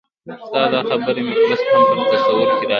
ستا 0.47 0.61
دا 0.73 0.79
خبره 0.89 1.21
مې 1.27 1.33
اوس 1.43 1.61
هم 1.65 1.89
په 1.97 2.03
تصور 2.11 2.47
کې 2.47 2.47
راشنه 2.63 2.67